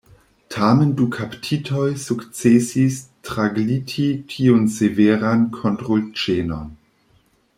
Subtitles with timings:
[0.53, 2.97] Tamen du kaptitoj sukcesis
[3.29, 6.77] tragliti tiun severan kontrolĉenon.